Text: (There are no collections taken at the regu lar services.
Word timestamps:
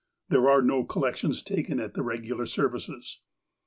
(There 0.29 0.49
are 0.49 0.63
no 0.63 0.83
collections 0.83 1.43
taken 1.43 1.79
at 1.79 1.93
the 1.93 2.01
regu 2.01 2.31
lar 2.35 2.47
services. 2.47 3.19